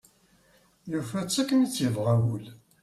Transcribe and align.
Yufa-tt 0.91 1.41
akken 1.41 1.65
i 1.65 1.67
tt-yebɣa 1.67 2.15
wul. 2.23 2.45